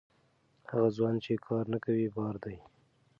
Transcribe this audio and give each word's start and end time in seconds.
هغه 0.71 0.89
ځوان 0.97 1.15
چې 1.23 1.31
کار 1.47 1.65
نه 1.73 1.79
کوي، 1.85 2.07
بار 2.17 2.35
دی. 2.43 2.57